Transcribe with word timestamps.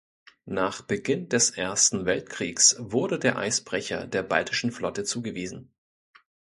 Nach 0.47 0.81
Beginn 0.81 1.29
des 1.29 1.51
Ersten 1.51 2.07
Weltkriegs 2.07 2.75
wurde 2.79 3.19
der 3.19 3.37
Eisbrecher 3.37 4.07
der 4.07 4.23
Baltischen 4.23 4.71
Flotte 4.71 5.03
zugewiesen. 5.03 5.71